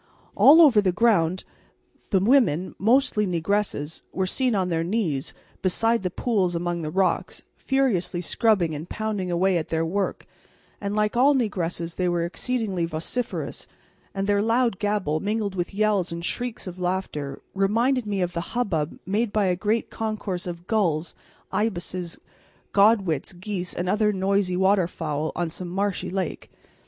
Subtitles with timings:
[0.35, 1.43] All over the ground
[2.09, 5.31] the women, mostly negresses, were seen on their knees,
[5.61, 10.25] beside the pools among the rocks, furiously scrubbing and pounding away at their work,
[10.81, 13.67] and like all negresses they were exceedingly vociferous,
[14.11, 18.57] and their loud gabble, mingled with yells and shrieks of laughter, reminded me of the
[18.57, 21.13] hubbub made by a great concourse of gulls,
[21.51, 22.17] ibises,
[22.73, 26.49] godwits, geese, and other noisy water fowl on some marshy lake.